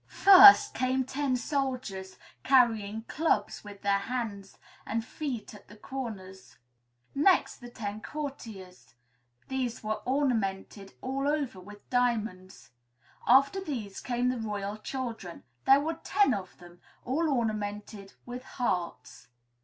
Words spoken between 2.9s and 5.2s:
clubs, with their hands and